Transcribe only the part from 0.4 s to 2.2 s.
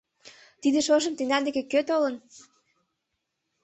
Тиде шошым тендан деке кӧ толын?